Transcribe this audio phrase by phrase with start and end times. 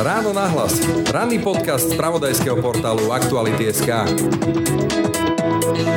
[0.00, 0.80] Ráno nahlas.
[1.12, 3.92] Ranný podcast z pravodajského portálu Aktuality.sk.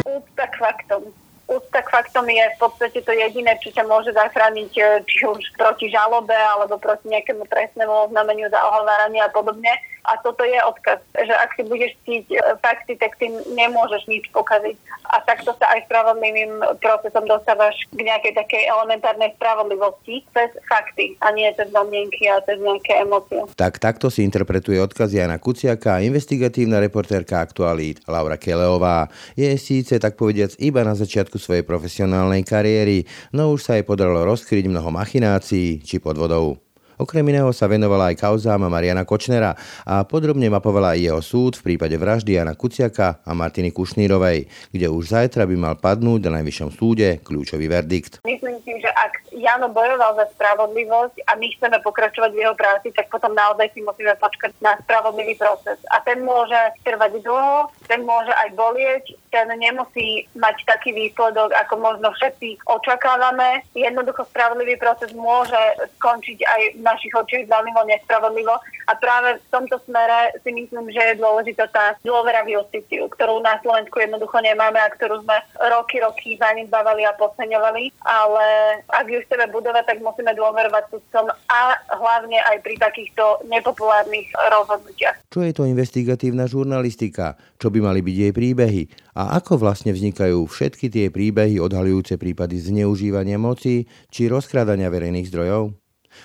[0.03, 1.07] Úcta k faktom.
[1.47, 5.39] Úcta k faktom je v podstate to jediné, čo ťa môže zachrániť e, či už
[5.55, 9.71] proti žalobe alebo proti nejakému trestnému oznámeniu za ohováranie a podobne
[10.07, 14.31] a toto je odkaz, že ak si budeš cítiť e, fakty, tak si nemôžeš nič
[14.31, 14.75] pokaziť.
[15.11, 21.31] A takto sa aj spravodlivým procesom dostávaš k nejakej takej elementárnej spravodlivosti cez fakty a
[21.35, 23.43] nie cez domnenky a cez nejaké emócie.
[23.59, 29.11] Tak takto si interpretuje odkaz Jana Kuciaka investigatívna reportérka aktualít Laura Keleová.
[29.35, 33.03] Je síce tak povediac iba na začiatku svojej profesionálnej kariéry,
[33.35, 36.66] no už sa jej podarilo rozkryť mnoho machinácií či podvodov.
[36.97, 39.53] Okrem iného sa venovala aj kauzám Mariana Kočnera
[39.85, 44.87] a podrobne mapovala aj jeho súd v prípade vraždy Jana Kuciaka a Martiny Kušnírovej, kde
[44.89, 48.25] už zajtra by mal padnúť na najvyššom súde kľúčový verdikt.
[48.25, 52.89] Myslím si, že ak Jano bojoval za spravodlivosť a my chceme pokračovať v jeho práci,
[52.89, 55.77] tak potom naozaj si musíme počkať na spravodlivý proces.
[55.93, 61.73] A ten môže trvať dlho, ten môže aj bolieť, ten nemusí mať taký výsledok, ako
[61.79, 63.63] možno všetci očakávame.
[63.75, 65.59] Jednoducho spravodlivý proces môže
[65.99, 68.55] skončiť aj našich očiach veľmi nespravodlivo.
[68.87, 73.43] A práve v tomto smere si myslím, že je dôležitá tá dôvera v justíciu, ktorú
[73.43, 77.91] na Slovensku jednoducho nemáme a ktorú sme roky, roky zanedbávali a podceňovali.
[78.07, 78.45] Ale
[78.87, 81.61] ak ju chceme budovať, tak musíme dôverovať sudcom a
[81.99, 85.19] hlavne aj pri takýchto nepopulárnych rozhodnutiach.
[85.27, 87.35] Čo je to investigatívna žurnalistika?
[87.59, 88.81] Čo by mali byť jej príbehy?
[89.17, 95.73] A ako vlastne vznikajú všetky tie príbehy odhalujúce prípady zneužívania moci či rozkrádania verejných zdrojov?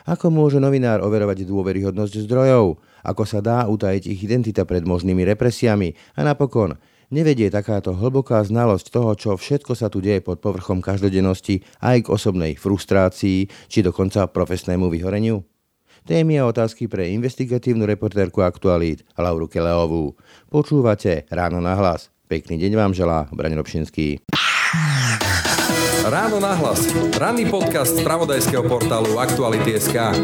[0.04, 2.84] Ako môže novinár overovať dôveryhodnosť zdrojov?
[3.00, 5.96] Ako sa dá utajiť ich identita pred možnými represiami?
[6.16, 6.76] A napokon,
[7.08, 12.12] nevedie takáto hlboká znalosť toho, čo všetko sa tu deje pod povrchom každodennosti aj k
[12.12, 15.40] osobnej frustrácii či dokonca profesnému vyhoreniu?
[16.04, 20.12] Témy a otázky pre investigatívnu reportérku Aktualít Lauru Keleovú.
[20.52, 22.11] Počúvate Ráno na hlas.
[22.32, 24.24] Pekný deň vám želá Braň Robšinský.
[26.08, 26.80] Ráno nahlas.
[27.20, 30.16] Ranný podcast z pravodajského portálu Aktuality.sk.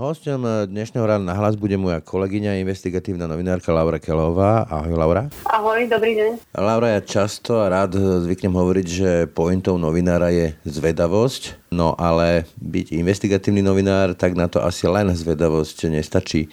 [0.00, 4.64] Hostom dnešného rána na hlas bude moja kolegyňa, investigatívna novinárka Laura Kelová.
[4.72, 5.28] Ahoj Laura.
[5.44, 6.56] Ahoj, dobrý deň.
[6.56, 12.96] Laura, ja často a rád zvyknem hovoriť, že pointou novinára je zvedavosť, no ale byť
[12.96, 16.48] investigatívny novinár, tak na to asi len zvedavosť nestačí.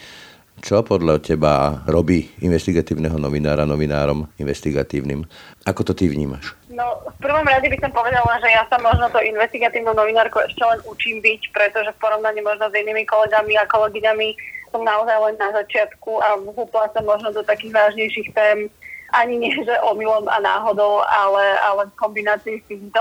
[0.63, 5.27] Čo podľa teba robí investigatívneho novinára novinárom investigatívnym?
[5.67, 6.55] Ako to ty vnímaš?
[6.71, 10.63] No, v prvom rade by som povedala, že ja sa možno to investigatívnu novinárku ešte
[10.63, 15.35] len učím byť, pretože v porovnaní možno s inými kolegami a kolegyňami som naozaj len
[15.39, 18.67] na začiatku a vhúpla sa možno do takých vážnejších tém,
[19.15, 22.99] ani nie, že omylom a náhodou, ale, ale v kombinácii s týmto.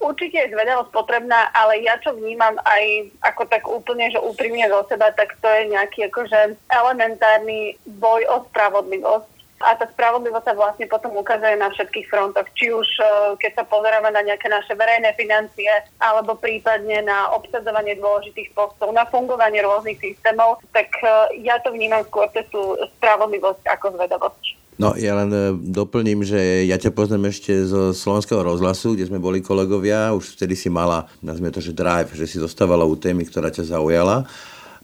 [0.00, 4.88] Určite je zvedavosť potrebná, ale ja čo vnímam aj ako tak úplne, že úprimne zo
[4.88, 9.28] seba, tak to je nejaký akože elementárny boj o spravodlivosť.
[9.60, 12.48] A tá spravodlivosť sa vlastne potom ukazuje na všetkých frontoch.
[12.56, 13.04] Či už e,
[13.44, 15.68] keď sa pozeráme na nejaké naše verejné financie,
[16.00, 22.00] alebo prípadne na obsadzovanie dôležitých postov, na fungovanie rôznych systémov, tak e, ja to vnímam
[22.08, 24.59] skôr tú spravodlivosť ako zvedavosť.
[24.80, 29.20] No ja len e, doplním, že ja ťa poznám ešte zo slovenského rozhlasu, kde sme
[29.20, 33.28] boli kolegovia, už vtedy si mala, nazvime to, že drive, že si zostávala u témy,
[33.28, 34.24] ktorá ťa zaujala.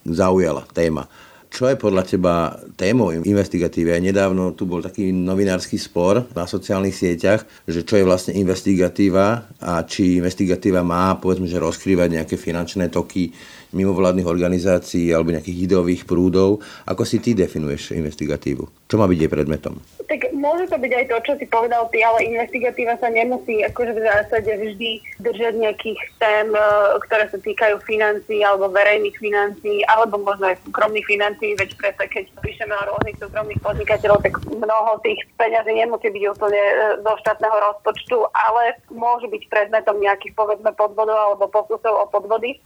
[0.05, 1.09] Zaujala téma.
[1.49, 2.35] Čo je podľa teba
[2.77, 3.97] témou investigatívy?
[3.97, 9.49] Aj nedávno tu bol taký novinársky spor na sociálnych sieťach, že čo je vlastne investigatíva
[9.65, 13.33] a či investigatíva má, povedzme, že rozkrývať nejaké finančné toky
[13.77, 16.65] mimovládnych organizácií alebo nejakých ideových prúdov.
[16.89, 18.65] Ako si ty definuješ investigatívu?
[18.89, 19.77] Čo má byť jej predmetom?
[20.07, 23.93] Tak môže to byť aj to, čo si povedal ty, ale investigatíva sa nemusí akože
[23.99, 26.63] v zásade vždy držať nejakých tém, e,
[27.03, 32.31] ktoré sa týkajú financií alebo verejných financií, alebo možno aj súkromných financií, veď preto keď
[32.39, 37.57] píšeme o rôznych súkromných podnikateľov, tak mnoho tých peňazí nemusí byť úplne e, zo štátneho
[37.59, 42.63] rozpočtu, ale môže byť predmetom nejakých povedzme podvodov alebo pokusov o podvody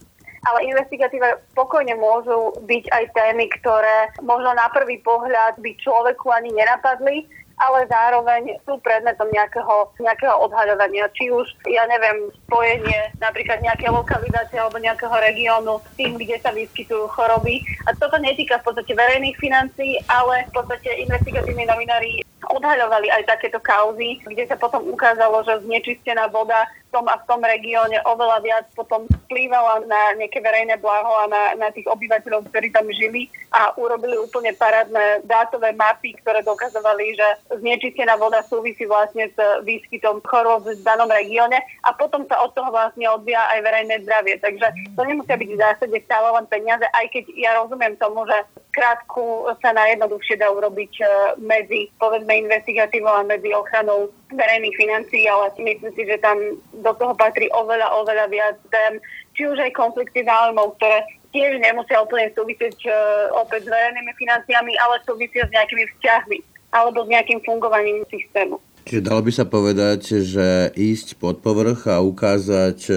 [0.49, 6.51] ale investigatíva spokojne môžu byť aj témy, ktoré možno na prvý pohľad by človeku ani
[6.57, 7.29] nenapadli,
[7.61, 11.13] ale zároveň sú predmetom nejakého, nejakého odhaľovania.
[11.13, 16.57] Či už, ja neviem, spojenie napríklad nejaké lokalizácie alebo nejakého regiónu s tým, kde sa
[16.57, 17.61] vyskytujú choroby.
[17.85, 23.61] A toto netýka v podstate verejných financií, ale v podstate investigatívni novinári odhaľovali aj takéto
[23.61, 28.67] kauzy, kde sa potom ukázalo, že znečistená voda tom a v tom regióne oveľa viac
[28.75, 33.75] potom vplývala na nejaké verejné blaho a na, na tých obyvateľov, ktorí tam žili a
[33.79, 37.29] urobili úplne parádne dátové mapy, ktoré dokazovali, že
[37.63, 42.71] znečistená voda súvisí vlastne s výskytom chorôb v danom regióne a potom sa od toho
[42.71, 44.35] vlastne odvíja aj verejné zdravie.
[44.39, 48.39] Takže to nemusia byť v zásade stále len peniaze, aj keď ja rozumiem tomu, že
[48.71, 51.05] krátku sa najjednoduchšie dá urobiť e,
[51.43, 56.39] medzi, povedzme, investigatívou a medzi ochranou verejných financií, ale myslím si, že tam
[56.81, 59.03] do toho patrí oveľa, oveľa viac tém,
[59.35, 62.95] či už aj konflikty záujmov, ktoré tiež nemusia úplne súvisieť uh,
[63.39, 66.39] opäť s verejnými financiami, ale súvisia s nejakými vzťahmi
[66.71, 68.59] alebo s nejakým fungovaním systému.
[68.91, 72.93] Čiže dalo by sa povedať, že ísť pod povrch a ukázať e,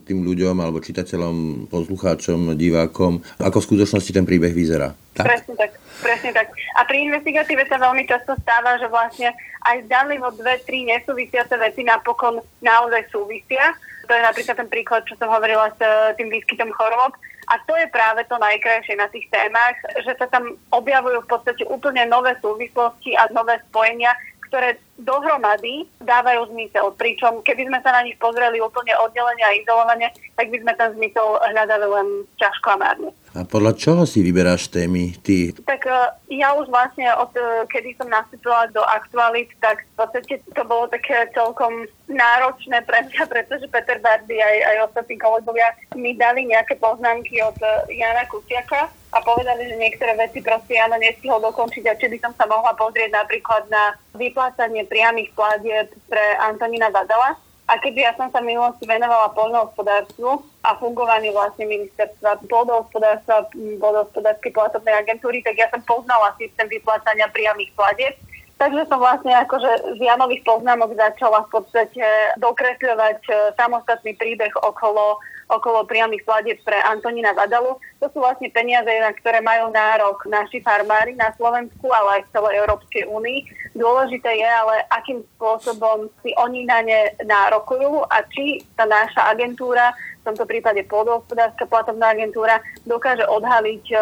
[0.00, 4.96] tým ľuďom alebo čitateľom, poslucháčom, divákom, ako v skutočnosti ten príbeh vyzerá.
[5.12, 5.28] Tak?
[5.28, 5.76] Presne tak.
[6.00, 6.48] Presne tak.
[6.80, 9.36] A pri investigatíve sa veľmi často stáva, že vlastne
[9.68, 13.76] aj zdanlivo dve, tri nesúvisiace veci napokon naozaj súvisia.
[14.08, 17.12] To je napríklad ten príklad, čo som hovorila s e, tým výskytom chorôb.
[17.52, 21.68] A to je práve to najkrajšie na tých témach, že sa tam objavujú v podstate
[21.68, 24.16] úplne nové súvislosti a nové spojenia,
[24.54, 26.94] ktoré dohromady dávajú zmysel.
[26.94, 30.94] Pričom keby sme sa na nich pozreli úplne oddelenie a izolovane, tak by sme ten
[30.94, 32.08] zmysel hľadali len
[32.38, 33.10] ťažko a márne.
[33.34, 35.50] A podľa čoho si vyberáš témy ty?
[35.50, 40.38] Tak uh, ja už vlastne od uh, kedy som nastúpila do aktualit, tak v podstate
[40.38, 46.14] to bolo také celkom náročné pre mňa, pretože Peter Bardy aj, aj ostatní kolegovia mi
[46.14, 51.38] dali nejaké poznámky od uh, Jana Kuciaka a povedali, že niektoré veci proste Jana nestihol
[51.38, 56.90] dokončiť a či by som sa mohla pozrieť napríklad na vyplácanie priamých platieb pre Antonina
[56.90, 63.48] Vadala a keďže ja som sa v minulosti venovala poľnohospodárstvu a fungovaniu vlastne ministerstva pôdohospodárstva,
[63.54, 68.14] pôdohospodárskej platobnej agentúry, tak ja som poznala systém vyplácania priamých platieb.
[68.54, 72.04] Takže som vlastne akože z Janových poznámok začala v podstate
[72.38, 75.18] dokresľovať e, samostatný príbeh okolo
[75.48, 77.76] okolo priamých platieb pre Antonína Vadalu.
[78.00, 82.32] To sú vlastne peniaze, na ktoré majú nárok naši farmári na Slovensku, ale aj v
[82.32, 83.38] celej Európskej únii.
[83.74, 89.92] Dôležité je ale, akým spôsobom si oni na ne nárokujú a či tá naša agentúra,
[90.24, 92.56] v tomto prípade pôdohospodárska platobná agentúra,
[92.88, 93.96] dokáže odhaliť e,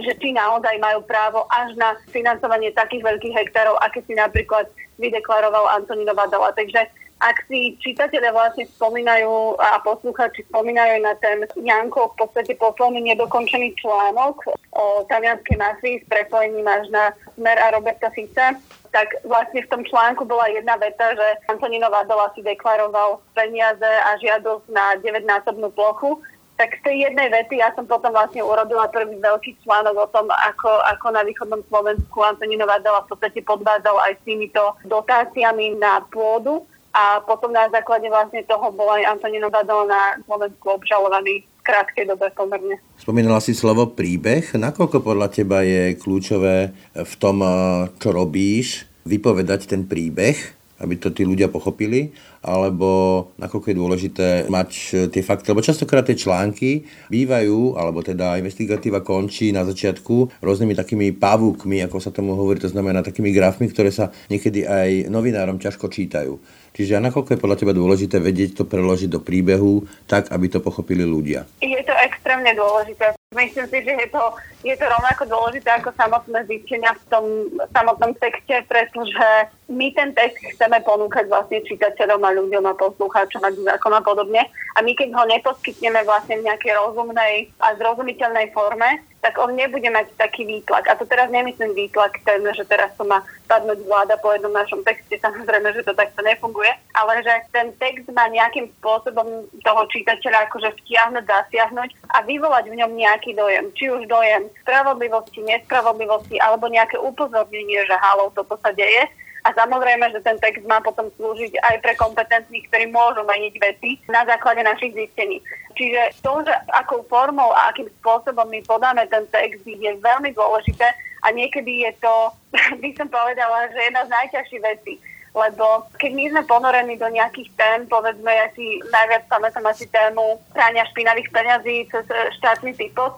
[0.00, 4.64] že či naozaj majú právo až na financovanie takých veľkých hektárov, aké si napríklad
[4.96, 6.56] vydeklaroval Antonino Vadala.
[6.56, 6.88] Takže
[7.18, 13.74] ak si čitatelia vlastne spomínajú a posluchači spomínajú na ten Janko v podstate posledný nedokončený
[13.74, 14.46] článok
[14.78, 17.04] o talianskej mafii s prepojením až na
[17.34, 18.54] Smer a Roberta Fica,
[18.94, 24.14] tak vlastne v tom článku bola jedna veta, že Antonino Vadola si deklaroval peniaze a
[24.22, 26.22] žiadosť na 9-násobnú plochu.
[26.58, 30.26] Tak z tej jednej vety ja som potom vlastne urobila prvý veľký článok o tom,
[30.30, 36.02] ako, ako na východnom Slovensku Antonino Vadala v podstate podvádzal aj s týmito dotáciami na
[36.10, 36.66] pôdu
[36.98, 42.10] a potom na základe vlastne toho bol aj Antonino Badal na Slovensku obžalovaný v krátkej
[42.10, 42.82] dobe pomerne.
[42.98, 44.50] Spomínala si slovo príbeh.
[44.58, 51.14] Nakoľko podľa teba je kľúčové v tom, eh, čo robíš, vypovedať ten príbeh, aby to
[51.14, 56.82] tí ľudia pochopili, alebo nakoľko je dôležité mať eh, tie fakty, lebo častokrát tie články
[57.14, 62.74] bývajú, alebo teda investigatíva končí na začiatku rôznymi takými pavúkmi, ako sa tomu hovorí, to
[62.74, 66.57] znamená takými grafmi, ktoré sa niekedy aj novinárom ťažko čítajú.
[66.76, 71.02] Čiže nakoľko je podľa teba dôležité vedieť to preložiť do príbehu tak, aby to pochopili
[71.02, 71.48] ľudia?
[71.62, 73.16] Je to extrémne dôležité.
[73.34, 74.22] Myslím si, že je to,
[74.66, 77.24] je to rovnako dôležité ako samotné zistenia v tom
[77.70, 79.28] samotnom texte, pretože
[79.70, 84.42] my ten text chceme ponúkať vlastne čitateľom a ľuďom a poslucháčom a divákom a podobne.
[84.74, 89.86] A my keď ho neposkytneme vlastne v nejakej rozumnej a zrozumiteľnej forme, tak on nebude
[89.90, 90.86] mať taký výtlak.
[90.86, 94.84] A to teraz nemyslím výtlak ten, že teraz to má padnúť vláda po jednom našom
[94.86, 100.46] texte, samozrejme, že to takto nefunguje, ale že ten text má nejakým spôsobom toho čitateľa
[100.48, 103.72] akože vtiahnuť, zasiahnuť a vyvolať v ňom nejaký dojem.
[103.74, 109.08] Či už dojem spravodlivosti, nespravodlivosti alebo nejaké upozornenie, že halo, toto sa deje
[109.46, 113.96] a samozrejme, že ten text má potom slúžiť aj pre kompetentných, ktorí môžu meniť veci
[114.10, 115.40] na základe našich zistení.
[115.78, 120.90] Čiže to, že akou formou a akým spôsobom my podáme ten text, je veľmi dôležité
[121.22, 122.14] a niekedy je to,
[122.82, 124.94] by som povedala, že jedna z najťažších vecí.
[125.32, 130.40] Lebo keď my sme ponorení do nejakých tém, povedzme, ja si najviac pamätám asi tému
[130.50, 132.04] prania špinavých peňazí cez
[132.42, 133.14] štátny typos,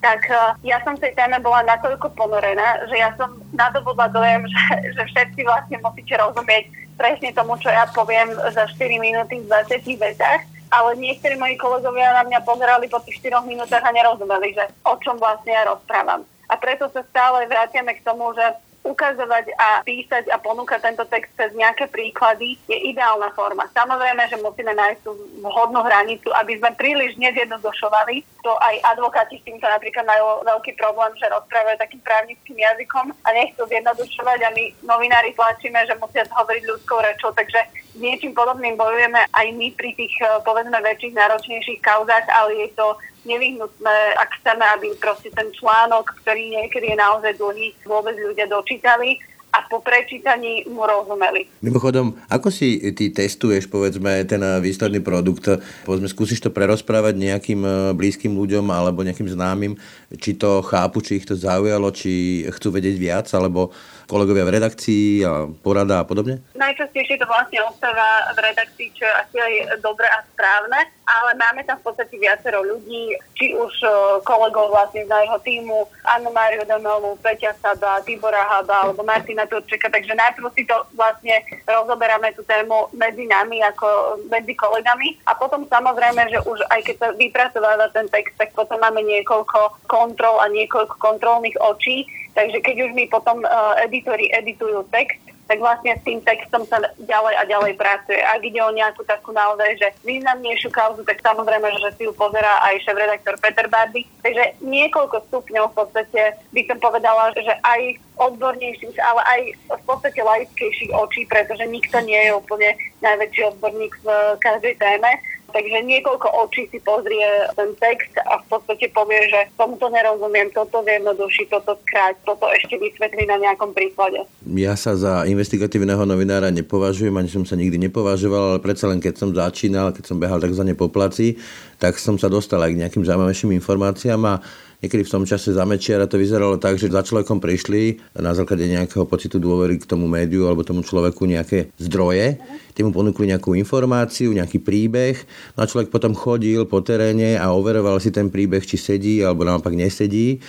[0.00, 4.96] tak uh, ja som tej téme bola natoľko ponorená, že ja som nadobudla dojem, že,
[4.96, 9.96] že všetci vlastne musíte rozumieť presne tomu, čo ja poviem za 4 minúty v 20
[9.96, 14.68] vetách, ale niektorí moji kolegovia na mňa pozerali po tých 4 minútach a nerozumeli, že
[14.84, 16.28] o čom vlastne ja rozprávam.
[16.50, 18.42] A preto sa stále vraciame k tomu, že
[18.80, 23.68] ukazovať a písať a ponúkať tento text cez nejaké príklady je ideálna forma.
[23.76, 25.12] Samozrejme, že musíme nájsť tú
[25.44, 28.24] vhodnú hranicu, aby sme príliš nezjednodušovali.
[28.40, 33.28] To aj advokáti s týmto napríklad majú veľký problém, že rozprávajú takým právnickým jazykom a
[33.36, 37.60] nechcú zjednodušovať a my novinári tlačíme, že musia hovoriť ľudskou rečou, takže
[38.00, 42.96] niečím podobným bojujeme aj my pri tých eh, povedzme väčších, náročnejších kauzách, ale je to
[43.24, 49.20] nevyhnutné, ak chceme, aby proste ten článok, ktorý niekedy je naozaj dlhý, vôbec ľudia dočítali
[49.50, 51.50] a po prečítaní mu rozumeli.
[51.58, 55.50] Mimochodom, ako si ty testuješ, povedzme, ten výsledný produkt?
[55.82, 59.74] Povedzme, skúsiš to prerozprávať nejakým eh, blízkym ľuďom alebo nejakým známym,
[60.22, 63.74] či to chápu, či ich to zaujalo, či chcú vedieť viac, alebo
[64.10, 66.42] kolegovia v redakcii a porada a podobne?
[66.58, 71.62] Najčastejšie to vlastne ostáva v redakcii, čo je asi aj dobre a správne, ale máme
[71.62, 73.88] tam v podstate viacero ľudí, či už e,
[74.26, 79.86] kolegov vlastne z nášho týmu, Annu Máriu Damelovú, Peťa Saba, Tibora Haba alebo Martina Turčeka,
[79.86, 81.38] takže najprv si to vlastne
[81.70, 85.18] rozoberáme tú tému medzi nami ako medzi kolegami.
[85.30, 89.86] A potom samozrejme, že už aj keď sa vypracováva ten text, tak potom máme niekoľko
[89.86, 95.20] kontrol a niekoľko kontrolných očí, Takže keď už mi potom uh, editori editujú text,
[95.50, 98.22] tak vlastne s tým textom sa ďalej a ďalej pracuje.
[98.22, 102.62] Ak ide o nejakú takú naozaj, že významnejšiu kauzu, tak samozrejme, že si ju pozerá
[102.70, 104.06] aj šéf-redaktor Peter Bardy.
[104.22, 109.40] Takže niekoľko stupňov v podstate by som povedala, že aj odbornejších, ale aj
[109.74, 112.70] v podstate laickejších očí, pretože nikto nie je úplne
[113.02, 114.08] najväčší odborník v
[114.38, 115.10] každej téme.
[115.50, 117.26] Takže niekoľko očí si pozrie
[117.58, 122.78] ten text a v podstate povie, že tomuto nerozumiem, toto zjednoduší, toto skráť, toto ešte
[122.78, 124.22] vysvetlí na nejakom príklade.
[124.46, 129.14] Ja sa za investigatívneho novinára nepovažujem, ani som sa nikdy nepovažoval, ale predsa len keď
[129.18, 130.64] som začínal, keď som behal tzv.
[130.78, 131.36] po placi,
[131.76, 134.34] tak som sa dostal aj k nejakým zaujímavejším informáciám a
[134.80, 138.64] Niekedy v tom čase za Mečiara to vyzeralo tak, že za človekom prišli na základe
[138.64, 142.40] nejakého pocitu dôvery k tomu médiu alebo tomu človeku nejaké zdroje,
[142.72, 145.20] tie mu ponúkli nejakú informáciu, nejaký príbeh,
[145.52, 149.44] no a človek potom chodil po teréne a overoval si ten príbeh, či sedí alebo
[149.44, 150.40] naopak nesedí.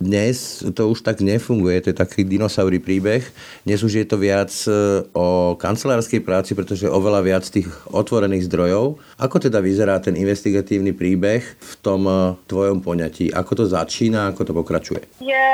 [0.00, 3.20] Dnes to už tak nefunguje, to je taký dinosaurí príbeh.
[3.68, 8.96] Dnes už je to viac e, o kancelárskej práci, pretože oveľa viac tých otvorených zdrojov.
[9.20, 13.28] Ako teda vyzerá ten investigatívny príbeh v tom e, tvojom poňatí?
[13.28, 15.04] Ako to začína, ako to pokračuje?
[15.20, 15.48] Je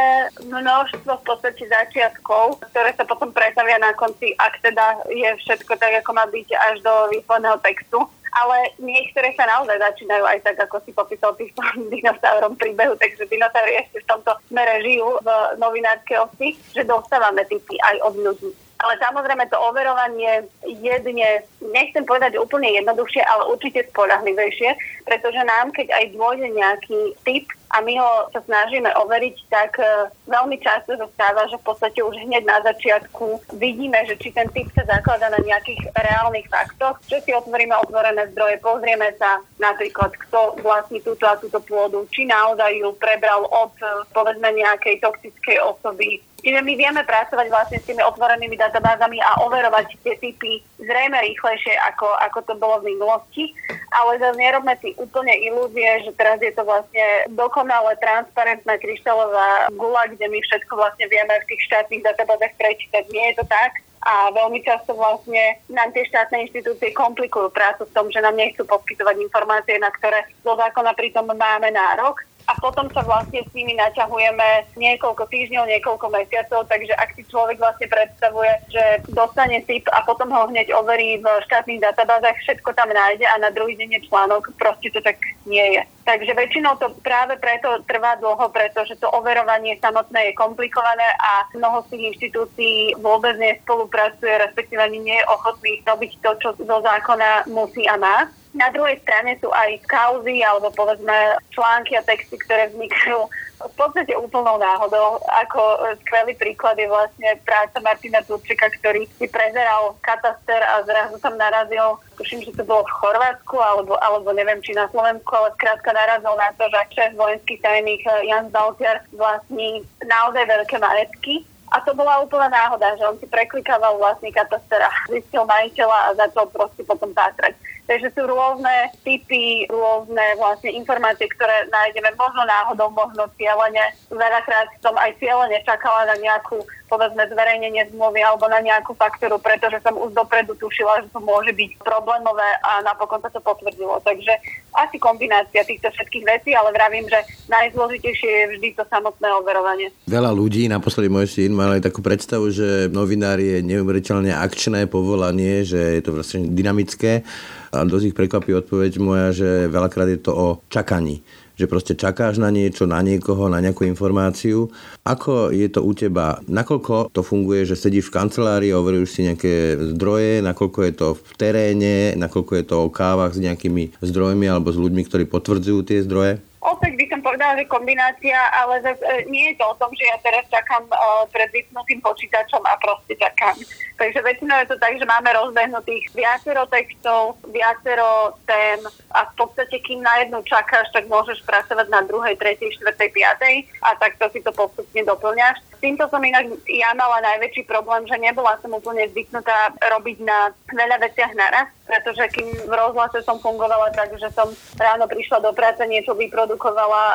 [0.46, 6.06] množstvo v podstate začiatkov, ktoré sa potom pretavia na konci, ak teda je všetko tak,
[6.06, 7.98] ako má byť až do výsledného textu
[8.36, 13.80] ale niektoré sa naozaj začínajú aj tak, ako si popísal týchto dinosaurom príbehu, takže dinosaury
[13.80, 18.50] ešte v tomto smere žijú v novinárskej obci, že dostávame typy aj od ľudí.
[18.76, 24.76] Ale samozrejme to overovanie je dnes, nechcem povedať úplne jednoduchšie, ale určite spolahlivejšie,
[25.08, 30.10] pretože nám, keď aj dôjde nejaký typ a my ho sa snažíme overiť, tak uh,
[30.30, 34.46] veľmi často sa stáva, že v podstate už hneď na začiatku vidíme, že či ten
[34.54, 40.14] typ sa zakladá na nejakých reálnych faktoch, že si otvoríme otvorené zdroje, pozrieme sa napríklad,
[40.28, 43.74] kto vlastní túto a túto pôdu, či naozaj ju prebral od
[44.14, 49.98] povedzme nejakej toxickej osoby, Čiže my vieme pracovať vlastne s tými otvorenými databázami a overovať
[50.04, 53.52] tie typy zrejme rýchlejšie, ako, ako to bolo v minulosti,
[53.92, 60.08] ale zase nerobme si úplne ilúzie, že teraz je to vlastne dokonale transparentná kryštálová gula,
[60.12, 63.04] kde my všetko vlastne vieme v tých štátnych databázach prečítať.
[63.08, 67.94] Nie je to tak a veľmi často vlastne nám tie štátne inštitúcie komplikujú prácu v
[67.96, 72.86] tom, že nám nechcú poskytovať informácie, na ktoré zo zákona pritom máme nárok a potom
[72.94, 78.52] sa vlastne s nimi naťahujeme niekoľko týždňov, niekoľko mesiacov, takže ak si človek vlastne predstavuje,
[78.70, 83.42] že dostane tip a potom ho hneď overí v štátnych databázach, všetko tam nájde a
[83.42, 85.82] na druhý deň je článok, proste to tak nie je.
[86.06, 91.82] Takže väčšinou to práve preto trvá dlho, pretože to overovanie samotné je komplikované a mnoho
[91.82, 97.50] z tých inštitúcií vôbec nespolupracuje, respektíve ani nie je ochotný robiť to, čo zo zákona
[97.50, 98.30] musí a má.
[98.56, 104.12] Na druhej strane sú aj kauzy alebo povedzme články a texty, ktoré vznikajú v podstate
[104.16, 105.20] úplnou náhodou.
[105.44, 105.60] Ako
[106.04, 111.96] skvelý príklad je vlastne práca Martina Turčeka, ktorý si prezeral kataster a zrazu tam narazil,
[112.20, 116.36] tuším, že to bolo v Chorvátsku alebo, alebo neviem, či na Slovensku, ale skrátka narazil
[116.36, 121.44] na to, že šéf vojenských tajných eh, Jan Zaltiar vlastní naozaj veľké majetky
[121.74, 126.16] a to bola úplná náhoda, že on si preklikával vlastný kataster a zistil majiteľa a
[126.16, 127.58] začal proste potom pátrať.
[127.86, 133.94] Takže sú rôzne typy, rôzne vlastne informácie, ktoré nájdeme možno náhodou, možno cieľene.
[134.10, 139.82] Veľakrát som aj cieľene čakala na nejakú povedzme zverejnenie zmluvy alebo na nejakú faktúru, pretože
[139.82, 143.98] som už dopredu tušila, že to môže byť problémové a napokon sa to potvrdilo.
[144.06, 144.30] Takže
[144.74, 147.18] asi kombinácia týchto všetkých vecí, ale vravím, že
[147.50, 149.90] najzložitejšie je vždy to samotné overovanie.
[150.06, 155.66] Veľa ľudí, naposledy môj syn, mal aj takú predstavu, že novinár je neuveriteľne akčné povolanie,
[155.66, 157.26] že je to vlastne dynamické
[157.72, 161.22] a dosť ich prekvapí odpoveď moja, že veľakrát je to o čakaní
[161.56, 164.68] že proste čakáš na niečo, na niekoho, na nejakú informáciu.
[165.08, 166.36] Ako je to u teba?
[166.44, 171.32] Nakoľko to funguje, že sedíš v kancelárii, overuješ si nejaké zdroje, nakoľko je to v
[171.40, 176.04] teréne, nakoľko je to o kávach s nejakými zdrojmi alebo s ľuďmi, ktorí potvrdzujú tie
[176.04, 176.44] zdroje?
[176.66, 180.02] Opäť by som povedala, že kombinácia, ale zase, e, nie je to o tom, že
[180.02, 183.54] ja teraz čakám uh, pred vypnutým počítačom a proste čakám.
[183.94, 188.82] Takže väčšinou je to tak, že máme rozbehnutých viacero textov, viacero tém
[189.14, 193.54] a v podstate, kým na jednu čakáš, tak môžeš pracovať na druhej, tretej, štvrtej, piatej
[193.86, 195.62] a takto si to postupne doplňaš.
[195.76, 200.52] S týmto som inak ja mala najväčší problém, že nebola som úplne zvyknutá robiť na
[200.72, 204.48] veľa veciach naraz, pretože kým v rozhlase som fungovala tak, že som
[204.80, 206.55] ráno prišla do práce, niečo vyprodukovala,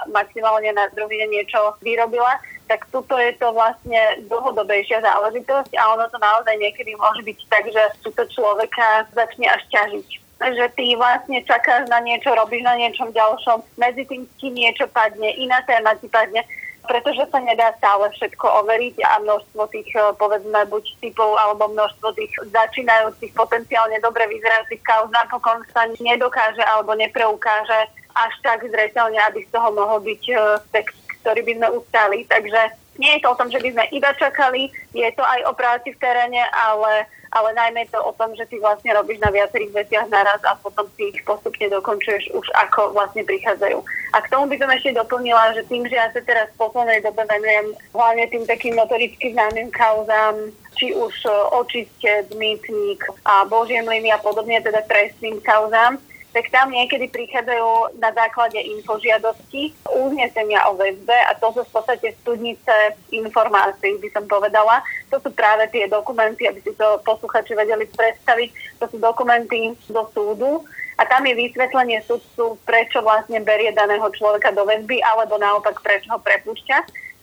[0.09, 2.39] maximálne na druhý deň niečo vyrobila,
[2.71, 3.99] tak tuto je to vlastne
[4.31, 9.61] dlhodobejšia záležitosť a ono to naozaj niekedy môže byť tak, že to človeka začne až
[9.67, 10.07] ťažiť.
[10.41, 15.29] Že ty vlastne čakáš na niečo, robíš na niečom ďalšom, medzi tým ti niečo padne,
[15.35, 16.41] iná téma ti padne
[16.85, 22.07] pretože sa nedá stále všetko overiť a množstvo tých, eh, povedzme, buď typov alebo množstvo
[22.17, 29.45] tých začínajúcich potenciálne dobre vyzerajúcich kauz napokon sa nedokáže alebo nepreukáže až tak zreteľne, aby
[29.47, 30.39] z toho mohol byť eh,
[30.73, 32.19] text, ktorý by sme ustali.
[32.25, 32.61] Takže
[32.99, 35.95] nie je to o tom, že by sme iba čakali, je to aj o práci
[35.95, 39.71] v teréne, ale ale najmä je to o tom, že ty vlastne robíš na viacerých
[39.71, 43.79] veciach naraz a potom si ich postupne dokončuješ už ako vlastne prichádzajú.
[44.11, 46.99] A k tomu by som ešte doplnila, že tým, že ja sa teraz v poslednej
[46.99, 53.79] dobe venujem hlavne tým takým notoricky známym kauzám, či už e, očiste, mýtnik a božie
[53.79, 60.79] mlyny a podobne, teda trestným kauzám, tak tam niekedy prichádzajú na základe infožiadosti uznesenia o
[60.79, 64.79] väzbe a to sú v podstate studnice informácií, by som povedala.
[65.11, 68.79] To sú práve tie dokumenty, aby si to posluchači vedeli predstaviť.
[68.79, 70.63] To sú dokumenty do súdu
[70.95, 76.15] a tam je vysvetlenie sudcu, prečo vlastne berie daného človeka do väzby alebo naopak prečo
[76.15, 76.77] ho prepúšťa.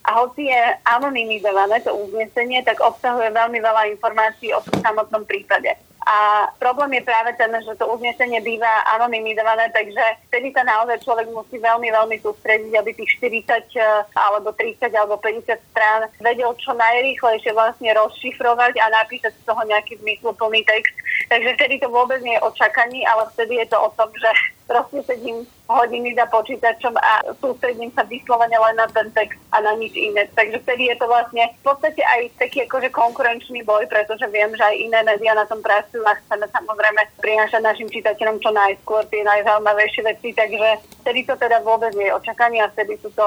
[0.08, 5.76] A hoci je anonymizované to uznesenie, tak obsahuje veľmi veľa informácií o samotnom prípade.
[6.08, 10.00] A problém je práve ten, že to uznesenie býva anonymizované, takže
[10.32, 15.20] vtedy sa naozaj človek musí veľmi, veľmi sústrediť, aby tých 40 eh, alebo 30 alebo
[15.20, 20.96] 50 strán vedel čo najrýchlejšie vlastne rozšifrovať a napísať z toho nejaký zmysluplný text.
[21.28, 24.32] Takže vtedy to vôbec nie je o čakaní, ale vtedy je to o tom, že
[24.68, 29.72] proste sedím hodiny za počítačom a sústredím sa vyslovene len na ten text a na
[29.80, 30.28] nič iné.
[30.36, 34.60] Takže vtedy je to vlastne v podstate aj taký akože konkurenčný boj, pretože viem, že
[34.60, 39.24] aj iné médiá na tom pracujú a chceme samozrejme prinášať našim čitateľom čo najskôr tie
[39.24, 40.68] najzaujímavejšie veci, takže
[41.04, 43.24] vtedy to teda vôbec nie je očakanie a vtedy sú to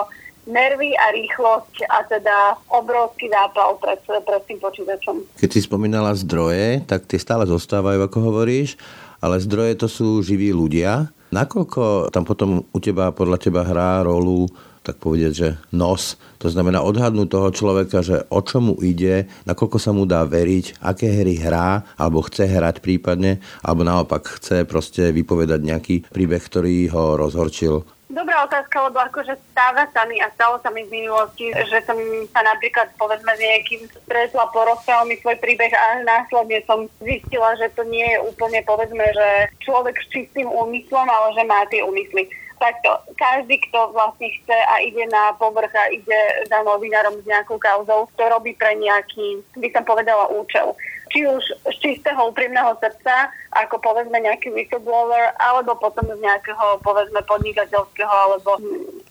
[0.50, 2.38] nervy a rýchlosť a teda
[2.74, 5.16] obrovský zápal pred, pred tým počítačom.
[5.38, 8.78] Keď si spomínala zdroje, tak tie stále zostávajú, ako hovoríš,
[9.22, 11.14] ale zdroje to sú živí ľudia.
[11.32, 16.18] Nakoľko tam potom u teba, podľa teba hrá rolu tak povedať, že nos.
[16.42, 20.82] To znamená odhadnúť toho človeka, že o čo mu ide, nakoľko sa mu dá veriť,
[20.82, 26.90] aké hry hrá, alebo chce hrať prípadne, alebo naopak chce proste vypovedať nejaký príbeh, ktorý
[26.90, 31.48] ho rozhorčil Dobrá otázka, lebo akože stáva sa mi a stalo sa mi v minulosti,
[31.56, 31.96] že som
[32.36, 37.72] sa napríklad povedzme s niekým stretla, porozprával mi svoj príbeh a následne som zistila, že
[37.72, 39.30] to nie je úplne povedzme, že
[39.64, 42.28] človek s čistým úmyslom, ale že má tie úmysly
[42.60, 47.58] takto, každý, kto vlastne chce a ide na povrch a ide za novinárom s nejakou
[47.58, 50.76] kauzou, to robí pre nejaký, by som povedala, účel.
[51.12, 57.20] Či už z čistého úprimného srdca, ako povedzme nejaký whistleblower, alebo potom z nejakého povedzme
[57.28, 58.56] podnikateľského alebo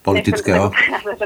[0.00, 0.72] politického.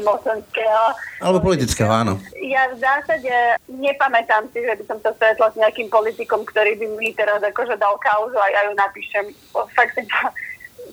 [0.03, 0.85] mocenského.
[1.23, 2.19] Alebo politického, áno.
[2.43, 3.31] Ja v zásade
[3.71, 7.79] nepamätám si, že by som sa stretla s nejakým politikom, ktorý by mi teraz akože
[7.79, 9.25] dal kauzu a ja ju napíšem.
[9.79, 9.95] Fakt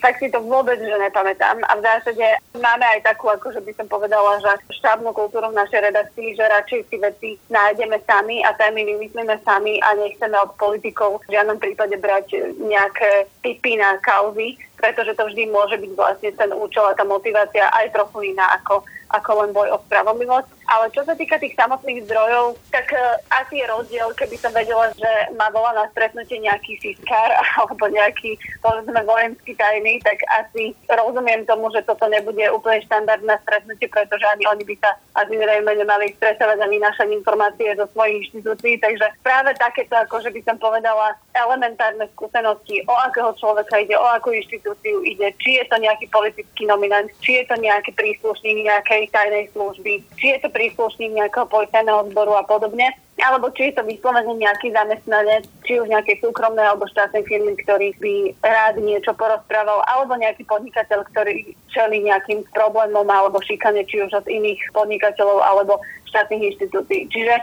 [0.01, 1.61] tak si to vôbec že nepamätám.
[1.69, 2.25] A v zásade
[2.57, 6.43] máme aj takú, ako že by som povedala, že štábnu kultúru v našej redakcii, že
[6.43, 11.61] radšej si veci nájdeme sami a témy vymyslíme sami a nechceme od politikov v žiadnom
[11.61, 16.97] prípade brať nejaké typy na kauzy, pretože to vždy môže byť vlastne ten účel a
[16.97, 20.49] tá motivácia aj trochu iná ako ako len boj o spravodlivosť.
[20.71, 24.87] Ale čo sa týka tých samotných zdrojov, tak uh, asi je rozdiel, keby som vedela,
[24.95, 31.43] že ma volá na stretnutie nejaký fiskár alebo nejaký, povedzme, vojenský tajný, tak asi rozumiem
[31.43, 36.15] tomu, že toto nebude úplne štandardné stretnutie, pretože ani oni by sa asi zrejme nemali
[36.15, 38.79] stretávať a vynášať informácie zo svojich inštitúcií.
[38.79, 44.07] Takže práve takéto, ako že by som povedala, elementárne skúsenosti, o akého človeka ide, o
[44.07, 49.11] akú inštitúciu ide, či je to nejaký politický nominant, či je to nejaký príslušník nejakej
[49.11, 52.89] tajnej služby, či je to príslušník nejakého policajného zboru a podobne
[53.21, 57.93] alebo či je to vyslovene nejaký zamestnanec, či už nejakej súkromnej alebo štátnej firmy, ktorý
[58.01, 64.11] by rád niečo porozprával, alebo nejaký podnikateľ, ktorý čeli nejakým problémom alebo šikane, či už
[64.17, 65.77] od iných podnikateľov alebo
[66.09, 67.07] štátnych inštitúcií.
[67.13, 67.35] Čiže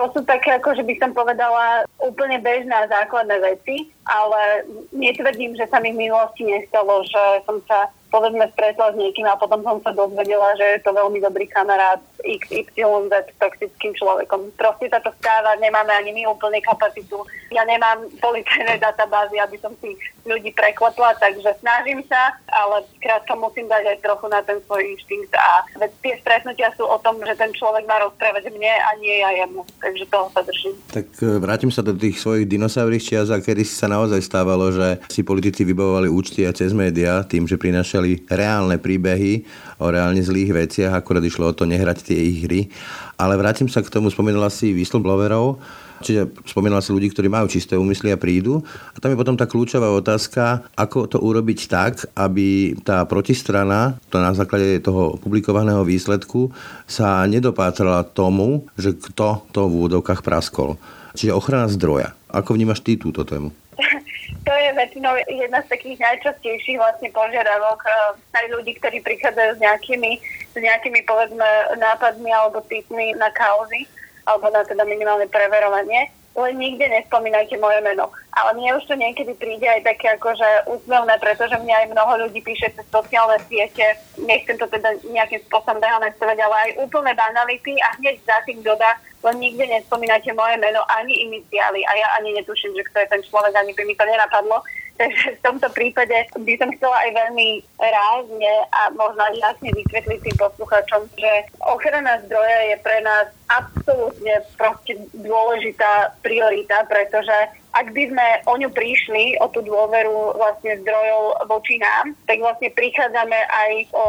[0.00, 4.64] to sú také, ako že by som povedala, úplne bežné a základné veci, ale
[4.96, 9.38] netvrdím, že sa mi v minulosti nestalo, že som sa povedzme stretla s niekým a
[9.38, 14.52] potom som sa dozvedela, že je to veľmi dobrý kamarát XYZ toxickým človekom.
[14.58, 17.22] Proste sa to stáva, nemáme ani my úplne kapacitu.
[17.48, 19.96] Ja nemám policajné databázy, aby som si
[20.28, 25.32] ľudí prekvapla, takže snažím sa, ale krátka musím dať aj trochu na ten svoj inštinkt
[25.32, 29.16] a veď tie stretnutia sú o tom, že ten človek má rozprávať mne a nie
[29.24, 30.74] ja jemu, takže toho sa držím.
[30.92, 34.68] Tak e, vrátim sa do tých svojich dinosaurých čias a kedy si sa naozaj stávalo,
[34.68, 37.56] že si politici vybavovali účty aj cez médiá tým, že
[38.00, 39.44] prinášali reálne príbehy
[39.76, 42.72] o reálne zlých veciach, akurát išlo o to nehrať tie ich hry.
[43.20, 45.60] Ale vrátim sa k tomu, spomínala si whistleblowerov,
[46.00, 48.64] Čiže spomínala si ľudí, ktorí majú čisté úmysly a prídu.
[48.64, 54.16] A tam je potom tá kľúčová otázka, ako to urobiť tak, aby tá protistrana, to
[54.16, 56.56] na základe toho publikovaného výsledku,
[56.88, 60.80] sa nedopátrala tomu, že kto to v úvodovkách praskol.
[61.12, 62.16] Čiže ochrana zdroja.
[62.32, 63.52] Ako vnímaš ty túto tému?
[64.44, 69.60] To je väčšinou jedna z takých najčastejších vlastne požiadavok eh, aj ľudí, ktorí prichádzajú s
[69.60, 70.12] nejakými,
[70.52, 73.86] s nejakými povedzme nápadmi alebo typmi na kauzy
[74.28, 78.10] alebo na teda minimálne preverovanie len nikde nespomínajte moje meno.
[78.30, 82.40] Ale mne už to niekedy príde aj také akože úsmevné, pretože mňa aj mnoho ľudí
[82.46, 83.82] píše cez sociálne siete,
[84.22, 88.94] nechcem to teda nejakým spôsobom dehonestovať, ale aj úplné banality a hneď za tým dodá,
[89.26, 93.22] len nikde nespomínajte moje meno ani iniciály a ja ani netuším, že kto je ten
[93.26, 94.62] človek, ani by mi to nenapadlo.
[95.00, 100.20] Takže v tomto prípade by som chcela aj veľmi rázne a možno aj jasne vysvetliť
[100.20, 101.32] tým poslucháčom, že
[101.64, 107.32] ochrana zdroja je pre nás absolútne proste dôležitá priorita, pretože
[107.72, 112.68] ak by sme o ňu prišli, o tú dôveru vlastne zdrojov voči nám, tak vlastne
[112.68, 114.04] prichádzame aj o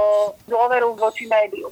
[0.52, 1.72] dôveru voči médiu.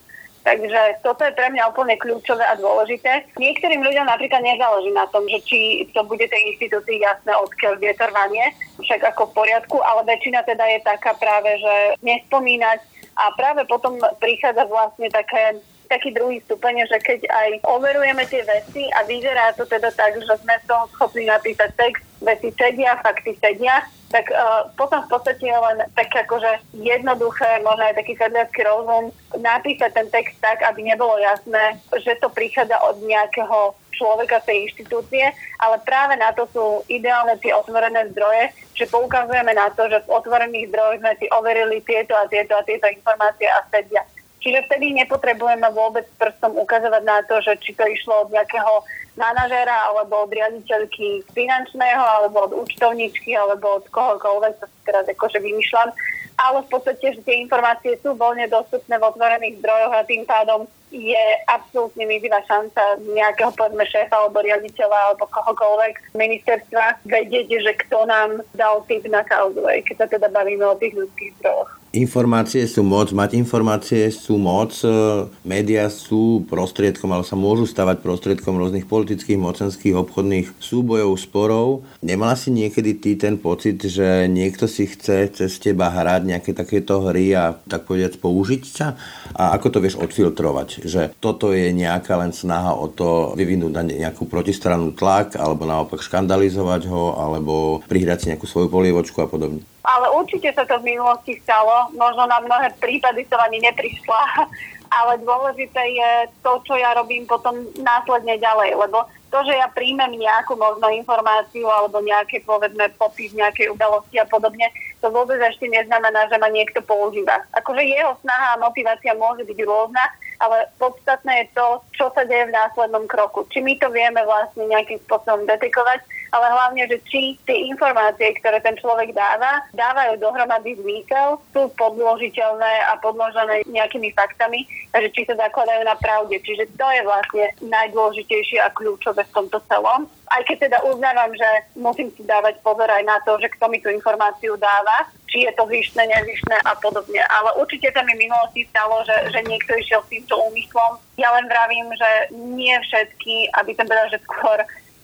[0.50, 3.30] Takže toto je pre mňa úplne kľúčové a dôležité.
[3.38, 8.50] Niektorým ľuďom napríklad nezáleží na tom, že či to bude tej inštitúcii jasné, odkiaľ trvanie,
[8.82, 12.82] však ako v poriadku, ale väčšina teda je taká práve, že nespomínať
[13.14, 18.86] a práve potom prichádza vlastne také taký druhý stupeň, že keď aj overujeme tie veci
[18.94, 23.86] a vyzerá to teda tak, že sme to schopní napísať text, veci sedia, fakty sedia,
[24.10, 29.14] tak uh, potom v podstate je len tak akože jednoduché, možno aj taký sedliacký rozum,
[29.38, 35.30] napísať ten text tak, aby nebolo jasné, že to prichádza od nejakého človeka tej inštitúcie,
[35.60, 40.14] ale práve na to sú ideálne tie otvorené zdroje, že poukazujeme na to, že v
[40.16, 44.08] otvorených zdrojoch sme si overili tieto a tieto a tieto informácie a sedia.
[44.40, 48.88] Čiže vtedy nepotrebujeme vôbec prstom ukazovať na to, že či to išlo od nejakého
[49.20, 55.44] manažéra alebo od riaditeľky finančného alebo od účtovničky alebo od kohokoľvek, to si teraz akože
[55.44, 55.92] vymýšľam.
[56.40, 60.72] Ale v podstate, že tie informácie sú voľne dostupné v otvorených zdrojoch a tým pádom
[60.90, 68.08] je absolútne mizivá šanca nejakého povedzme šéfa alebo riaditeľa alebo kohokoľvek ministerstva vedieť, že kto
[68.10, 71.79] nám dal tip na kauzu, keď sa teda bavíme o tých ľudských zdrojoch.
[71.90, 78.06] Informácie sú moc, mať informácie sú moc, e, médiá sú prostriedkom, ale sa môžu stavať
[78.06, 81.82] prostriedkom rôznych politických, mocenských, obchodných súbojov, sporov.
[82.06, 87.10] Nemala si niekedy ty ten pocit, že niekto si chce cez teba hrať nejaké takéto
[87.10, 88.88] hry a tak povedať použiť ťa?
[89.34, 90.86] A ako to vieš odfiltrovať?
[90.86, 96.06] Že toto je nejaká len snaha o to vyvinúť na nejakú protistranu tlak, alebo naopak
[96.06, 99.66] škandalizovať ho, alebo prihrať si nejakú svoju polievočku a podobne?
[99.84, 101.92] Ale určite sa to v minulosti stalo.
[101.96, 104.22] Možno na mnohé prípady som ani neprišla.
[105.00, 106.12] Ale dôležité je
[106.42, 108.74] to, čo ja robím potom následne ďalej.
[108.74, 114.26] Lebo to, že ja príjmem nejakú možno informáciu alebo nejaké povedme popis nejakej udalosti a
[114.26, 114.66] podobne,
[115.00, 117.44] to vôbec ešte neznamená, že ma niekto používa.
[117.56, 120.04] Akože jeho snaha a motivácia môže byť rôzna,
[120.40, 123.44] ale podstatné je to, čo sa deje v následnom kroku.
[123.52, 126.00] Či my to vieme vlastne nejakým spôsobom detekovať,
[126.32, 132.74] ale hlavne, že či tie informácie, ktoré ten človek dáva, dávajú dohromady zmysel, sú podložiteľné
[132.88, 134.64] a podložené nejakými faktami,
[134.96, 136.40] takže či sa zakladajú na pravde.
[136.40, 141.50] Čiže to je vlastne najdôležitejšie a kľúčové v tomto celom aj keď teda uznávam, že
[141.74, 145.52] musím si dávať pozor aj na to, že kto mi tú informáciu dáva, či je
[145.54, 147.22] to vyšné, nevyšné a podobne.
[147.26, 151.02] Ale určite sa mi minulosti stalo, že, že niekto išiel s týmto úmyslom.
[151.18, 154.60] Ja len vravím, že nie všetky, aby som povedala, že skôr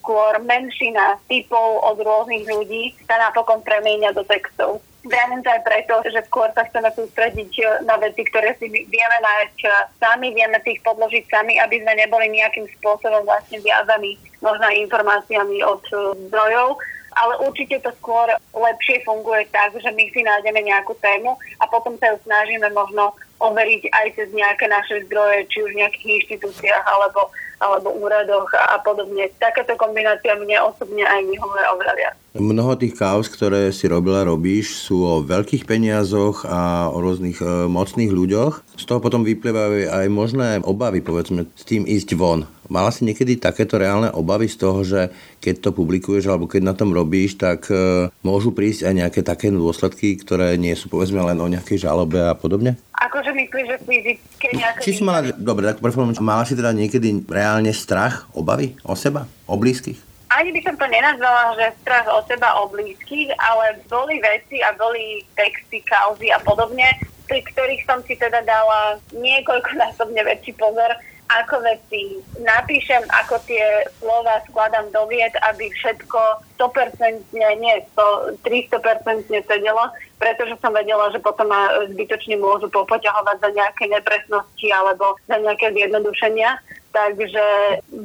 [0.05, 4.77] skôr menšina typov od rôznych ľudí sa napokon premieňa do textov.
[5.05, 9.59] Vravím to aj preto, že skôr sa chceme sústrediť na veci, ktoré si vieme nájsť
[10.01, 15.61] sami, vieme si ich podložiť sami, aby sme neboli nejakým spôsobom vlastne viazaní možno informáciami
[15.61, 16.81] od e, zdrojov,
[17.21, 21.93] ale určite to skôr lepšie funguje tak, že my si nájdeme nejakú tému a potom
[22.01, 26.85] sa ju snažíme možno overiť aj cez nejaké naše zdroje, či už v nejakých inštitúciách
[26.87, 29.31] alebo, alebo úradoch a, podobne.
[29.39, 32.15] Takáto kombinácia mne osobne aj vyhovuje oveľa viac.
[32.35, 37.71] Mnoho tých kauz, ktoré si robila, robíš, sú o veľkých peniazoch a o rôznych e,
[37.71, 38.75] mocných ľuďoch.
[38.75, 42.43] Z toho potom vyplývajú aj možné obavy, povedzme, s tým ísť von.
[42.67, 46.75] Mala si niekedy takéto reálne obavy z toho, že keď to publikuješ alebo keď na
[46.77, 51.37] tom robíš, tak e, môžu prísť aj nejaké také dôsledky, ktoré nie sú povedzme len
[51.37, 52.77] o nejakej žalobe a podobne?
[52.95, 54.81] Akože myslíš, že fyzické nejaké...
[54.81, 55.81] Či si mala, dobre, tak
[56.21, 60.15] mala si teda niekedy reálne strach, obavy o seba, o blízkych?
[60.35, 64.75] ani by som to nenazvala, že strach o seba, o blízkych, ale boli veci a
[64.75, 66.85] boli texty, kauzy a podobne,
[67.25, 70.91] pri ktorých som si teda dala niekoľkonásobne väčší pozor,
[71.29, 76.21] ako veci napíšem, ako tie slova skladám do vied, aby všetko
[76.61, 83.49] 100%, nie 100, 300% sedelo, pretože som vedela, že potom ma zbytočne môžu popoťahovať za
[83.51, 86.55] nejaké nepresnosti alebo za nejaké zjednodušenia.
[86.95, 87.43] Takže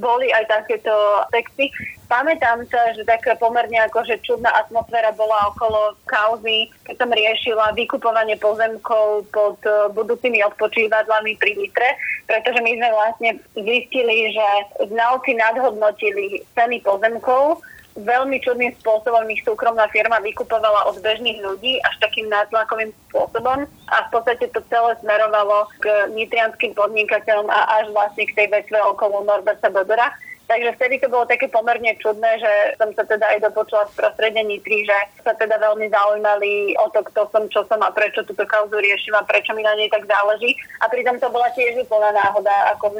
[0.02, 0.90] boli aj takéto
[1.30, 1.70] texty.
[2.10, 8.34] Pamätám sa, že taká pomerne akože čudná atmosféra bola okolo kauzy, keď som riešila vykupovanie
[8.42, 11.86] pozemkov pod eh, budúcimi odpočívadlami pri Nitre,
[12.26, 14.46] pretože my sme vlastne zistili, že
[14.90, 17.62] znalci nadhodnotili ceny pozemkov
[17.98, 23.96] veľmi čudným spôsobom ich súkromná firma vykupovala od bežných ľudí až takým nátlakovým spôsobom a
[24.06, 29.26] v podstate to celé smerovalo k nitrianským podnikateľom a až vlastne k tej vetve okolo
[29.26, 30.14] Norberta Bebera.
[30.50, 34.42] Takže vtedy to bolo také pomerne čudné, že som sa teda aj dopočula z prostredia
[34.42, 38.42] Nitry, že sa teda veľmi zaujímali o to, kto som, čo som a prečo túto
[38.50, 40.58] kauzu riešim a prečo mi na nej tak záleží.
[40.82, 42.98] A pritom to bola tiež úplná náhoda, ako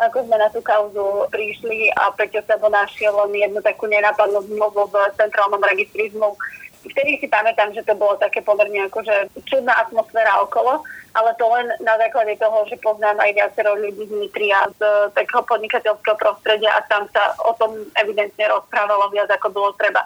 [0.00, 4.88] ako sme na tú kauzu prišli a Peťo Sebo našiel len jednu takú nenapadnú zmluvu
[4.88, 6.32] v centrálnom registrizmu.
[6.80, 10.80] Vtedy si pamätám, že to bolo také pomerne akože čudná atmosféra okolo,
[11.12, 15.44] ale to len na základe toho, že poznám aj viacero ľudí z Nitria, z takého
[15.44, 20.00] podnikateľského prostredia a tam sa o tom evidentne rozprávalo viac, ako bolo treba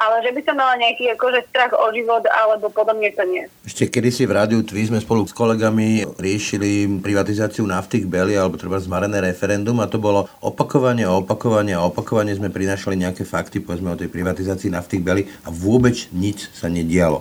[0.00, 3.44] ale že by som mala nejaký akože strach o život alebo podobne to nie.
[3.68, 8.56] Ešte kedy si v rádiu Tví sme spolu s kolegami riešili privatizáciu nafty Beli alebo
[8.56, 13.60] treba zmarené referendum a to bolo opakovanie a opakovanie a opakovanie sme prinašali nejaké fakty
[13.60, 17.20] povedzme o tej privatizácii nafty Beli a vôbec nič sa nedialo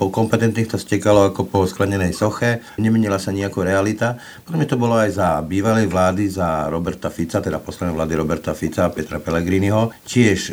[0.00, 4.16] po kompetentných to stekalo ako po sklenenej soche, nemenila sa nejako realita.
[4.48, 8.88] Potom to bolo aj za bývalej vlády, za Roberta Fica, teda poslednej vlády Roberta Fica
[8.88, 9.92] a Petra Pellegriniho.
[10.08, 10.52] Tiež e,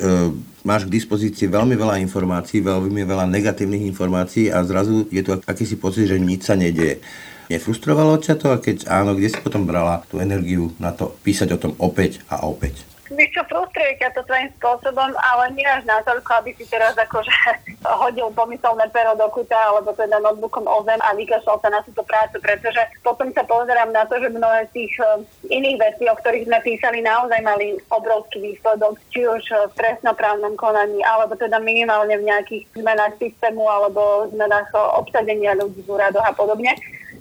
[0.67, 5.79] máš k dispozícii veľmi veľa informácií, veľmi veľa negatívnych informácií a zrazu je tu akýsi
[5.79, 6.99] pocit, že nič sa nedieje.
[7.47, 11.55] Nefrustrovalo ťa to a keď áno, kde si potom brala tú energiu na to písať
[11.55, 12.96] o tom opäť a opäť?
[13.07, 17.31] Víš čo, frustruje ťa to svojím spôsobom, ale nie až natoľko, aby si teraz akože
[18.03, 22.03] hodil pomyselné pero do kuta, alebo teda notebookom o zem a vykašľal sa na túto
[22.03, 26.15] prácu, pretože potom sa pozerám na to, že mnohé z tých uh, iných vecí, o
[26.19, 32.19] ktorých sme písali, naozaj mali obrovský výsledok, či už v trestnoprávnom konaní, alebo teda minimálne
[32.19, 34.67] v nejakých zmenách systému, alebo zmenách
[34.99, 36.75] obsadenia ľudí v úradoch a podobne.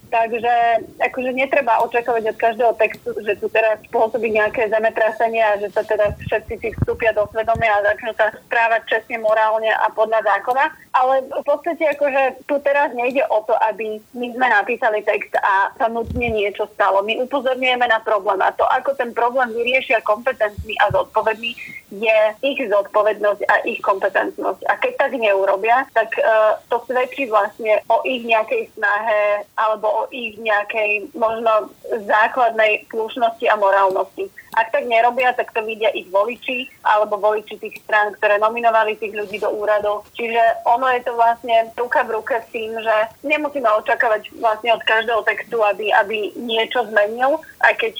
[0.07, 0.55] Takže
[1.03, 5.83] akože netreba očakávať od každého textu, že tu teraz spôsobí nejaké zemetrasenie a že sa
[5.83, 10.65] teda všetci si vstúpia do svedomia a začnú sa správať čestne, morálne a podľa zákona.
[10.95, 15.75] Ale v podstate akože tu teraz nejde o to, aby my sme napísali text a
[15.75, 17.03] sa nutne niečo stalo.
[17.03, 21.53] My upozorňujeme na problém a to, ako ten problém vyriešia kompetentní a zodpovední,
[21.87, 24.61] je ich zodpovednosť a ich kompetentnosť.
[24.67, 30.05] A keď tak neurobia, tak uh, to svedčí vlastne o ich nejakej snahe alebo o
[30.13, 31.73] ich nejakej možno
[32.05, 34.29] základnej slušnosti a morálnosti.
[34.57, 39.13] Ak tak nerobia, tak to vidia ich voliči alebo voliči tých strán, ktoré nominovali tých
[39.13, 40.09] ľudí do úradov.
[40.17, 44.83] Čiže ono je to vlastne ruka v ruke s tým, že nemusíme očakávať vlastne od
[44.85, 47.95] každého textu, aby, aby niečo zmenil, aj keď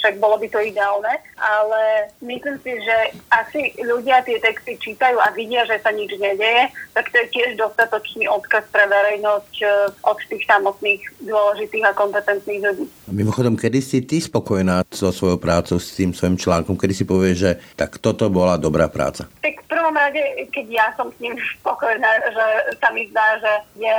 [0.00, 2.96] však bolo by to ideálne, ale myslím si, že
[3.28, 7.50] asi ľudia tie texty čítajú a vidia, že sa nič nedeje, tak to je tiež
[7.60, 9.70] dostatočný odkaz pre verejnosť eh,
[10.08, 11.02] od tých samotných
[11.40, 12.84] dôležitých a kompetentných ľudí.
[13.08, 17.36] Mimochodom, kedy si ty spokojná so svojou prácou, s tým svojim článkom, kedy si povieš,
[17.40, 19.24] že tak toto bola dobrá práca?
[19.40, 20.20] Tak v prvom rade,
[20.52, 23.98] keď ja som s ním spokojná, že sa mi zdá, že je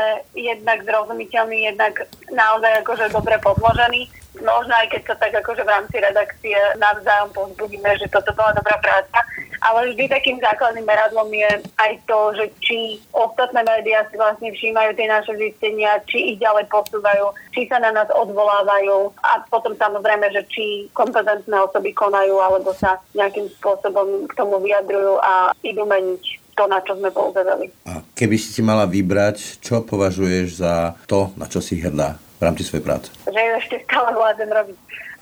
[0.53, 5.95] jednak zrozumiteľný, jednak naozaj akože dobre podložený možno aj keď sa tak akože v rámci
[5.99, 9.19] redakcie navzájom pozbudíme, že toto bola dobrá práca,
[9.61, 12.77] ale vždy takým základným meradlom je aj to, že či
[13.13, 17.93] ostatné médiá si vlastne všímajú tie naše zistenia, či ich ďalej posúvajú, či sa na
[17.93, 24.33] nás odvolávajú a potom samozrejme, že či kompetentné osoby konajú alebo sa nejakým spôsobom k
[24.33, 26.23] tomu vyjadrujú a idú meniť
[26.57, 27.71] to, na čo sme poukázali.
[27.87, 32.19] A keby si si mala vybrať, čo považuješ za to, na čo si hrdá?
[32.41, 33.13] v rámci svojej práce?
[33.29, 34.77] Že ešte stále vládzem robiť.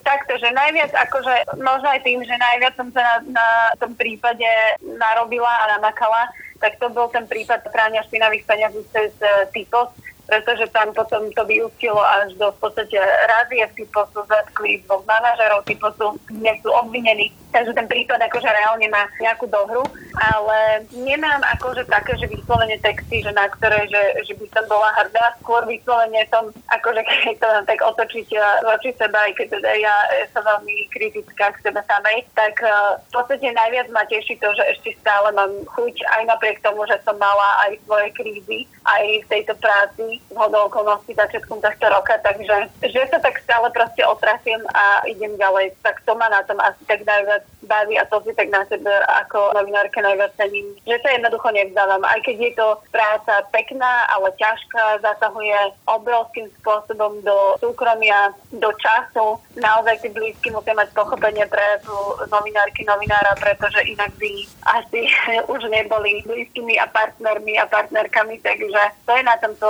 [0.09, 4.49] Takto, že najviac, akože možno aj tým, že najviac som sa na, na tom prípade
[4.81, 9.93] narobila a namakala, tak to bol ten prípad prania špinavých peňazí cez uh, typos,
[10.25, 12.97] pretože tam potom to vyústilo až do v podstate
[13.29, 18.88] razie v typosu, zatkli dvoch manažerov typosu, kde sú obvinení Takže ten prípad akože reálne
[18.93, 19.81] má nejakú dohru,
[20.21, 24.93] ale nemám akože také, že vyslovene texty, že na ktoré, že, že by som bola
[25.01, 25.33] hrdá.
[25.41, 29.95] Skôr vyslovene som, akože keď to tak otočiť eh, voči seba, aj keď teda ja
[30.29, 34.63] som veľmi kritická k sebe samej, tak uh, v podstate najviac ma teší to, že
[34.77, 39.29] ešte stále mám chuť aj napriek tomu, že som mala aj svoje krízy, aj v
[39.29, 44.62] tejto práci v hodou okolností začiatkom tohto roka, takže že sa tak stále proste otrasiem
[44.73, 47.38] a idem ďalej, tak to ma na tom asi tak najviac
[47.69, 48.89] baví a to si tak na sebe
[49.21, 52.02] ako novinárka najviac cením, že sa jednoducho nevzdávam.
[52.02, 59.38] Aj keď je to práca pekná, ale ťažká, zasahuje obrovským spôsobom do súkromia, do času.
[59.60, 61.93] Naozaj tí blízky musia mať pochopenie pre tú
[62.32, 64.32] novinárky, novinára, pretože inak by
[64.80, 65.06] asi
[65.54, 69.67] už neboli blízkymi a partnermi a partnerkami, takže to je na tomto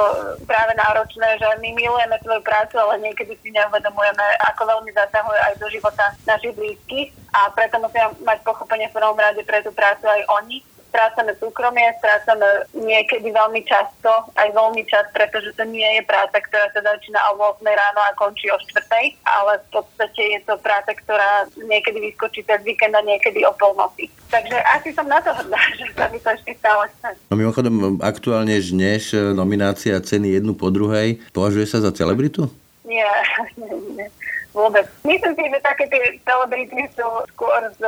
[0.48, 5.54] práve náročné, že my milujeme svoju prácu, ale niekedy si neuvedomujeme, ako veľmi zasahuje aj
[5.58, 10.08] do života našich blízkych a preto musia mať pochopenie v prvom rade pre tú prácu
[10.08, 10.64] aj oni.
[10.90, 16.66] Strácame súkromie, strácame niekedy veľmi často, aj voľný čas, pretože to nie je práca, ktorá
[16.74, 18.90] sa začína o 8 ráno a končí o 4,
[19.22, 24.10] ale v podstate je to práca, ktorá niekedy vyskočí cez víkend a niekedy o polnoci.
[24.34, 27.22] Takže asi som na to hrdá, že sa mi to ešte stále stane.
[27.30, 31.22] No mimochodom, aktuálne žneš nominácia ceny jednu po druhej.
[31.38, 32.50] Považuje sa za celebritu?
[32.82, 33.06] Nie,
[33.62, 34.10] nie, nie
[34.54, 34.86] vôbec.
[35.06, 37.82] Myslím si, že také tie celebrity sú skôr z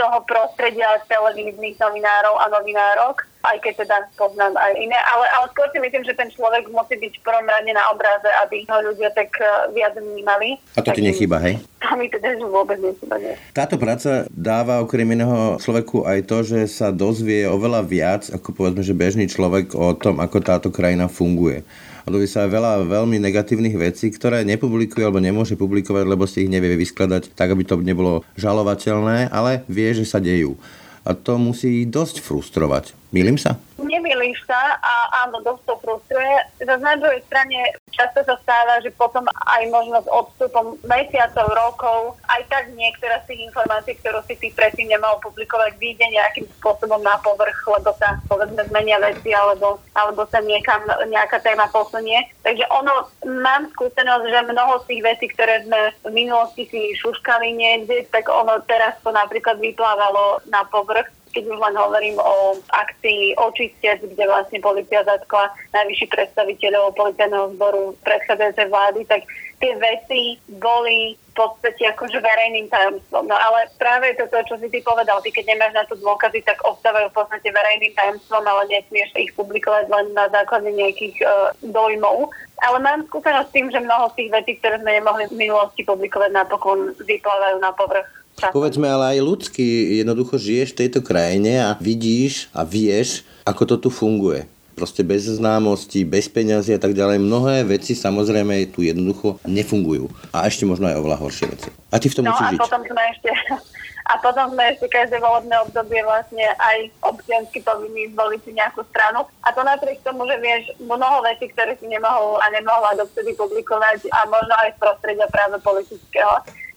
[0.00, 5.70] toho prostredia televíznych novinárov a novinárok, aj keď teda poznám aj iné, ale, ale skôr
[5.70, 9.14] si myslím, že ten človek musí byť v prvom rade na obraze, aby ho ľudia
[9.14, 10.58] tak eh, viac vnímali.
[10.74, 11.62] A to ti nechýba, hej?
[11.86, 13.38] To mi teda vôbec nechýba, nie.
[13.54, 18.82] Táto práca dáva okrem iného človeku aj to, že sa dozvie oveľa viac, ako povedzme,
[18.82, 21.62] že bežný človek o tom, ako táto krajina funguje
[22.06, 26.78] a sa veľa veľmi negatívnych vecí, ktoré nepublikuje alebo nemôže publikovať, lebo si ich nevie
[26.78, 30.54] vyskladať tak, aby to nebolo žalovateľné, ale vie, že sa dejú.
[31.02, 32.94] A to musí dosť frustrovať.
[33.14, 33.54] Milím sa?
[33.78, 36.34] Nemýliš sa a áno, dosť to frustruje.
[36.58, 41.98] Zase na druhej strane často sa stáva, že potom aj možno s odstupom mesiacov, rokov,
[42.26, 46.98] aj tak niektoré z tých informácií, ktorú si ty predtým nemal publikovať, vyjde nejakým spôsobom
[47.04, 52.26] na povrch, lebo sa povedzme zmenia veci alebo, alebo sa niekam nejaká téma posunie.
[52.42, 57.54] Takže ono, mám skúsenosť, že mnoho z tých vecí, ktoré sme v minulosti si šuškali
[57.54, 61.06] niekde, tak ono teraz to napríklad vyplávalo na povrch
[61.36, 67.92] keď už len hovorím o akcii Očistec, kde vlastne policia zatkla najvyšší predstaviteľov policajného zboru
[68.00, 69.28] predchádzajúcej vlády, tak
[69.60, 73.28] tie veci boli v podstate akože verejným tajomstvom.
[73.28, 76.40] No ale práve to, to, čo si ty povedal, ty keď nemáš na to dôkazy,
[76.40, 81.52] tak ostávajú v podstate verejným tajomstvom, ale nesmieš ich publikovať len na základe nejakých uh,
[81.60, 82.32] dojmov.
[82.64, 85.84] Ale mám skúsenosť s tým, že mnoho z tých vecí, ktoré sme nemohli v minulosti
[85.84, 89.64] publikovať, napokon vyplávajú na povrch Povedzme, ale aj ľudský
[90.04, 94.44] jednoducho žiješ v tejto krajine a vidíš a vieš, ako to tu funguje.
[94.76, 97.16] proste bez známosti, bez peňazí a tak ďalej.
[97.16, 100.12] Mnohé veci samozrejme tu jednoducho nefungujú.
[100.36, 101.72] A ešte možno aj oveľa horšie veci.
[101.88, 102.60] A ty v tom no musíš a žiť.
[102.60, 103.30] potom sme ešte
[104.12, 109.24] a potom sme ešte každé volebné obdobie vlastne aj občiansky povinní zvoliť si nejakú stranu.
[109.40, 114.12] A to napriek tomu, že vieš mnoho vecí, ktoré si nemohol a nemohla dovtedy publikovať
[114.12, 116.36] a možno aj z prostredia práve politického.